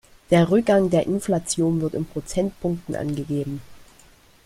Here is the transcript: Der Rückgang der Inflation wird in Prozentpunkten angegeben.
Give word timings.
Der 0.31 0.49
Rückgang 0.49 0.89
der 0.89 1.05
Inflation 1.05 1.79
wird 1.79 1.93
in 1.93 2.05
Prozentpunkten 2.07 2.95
angegeben. 2.95 3.61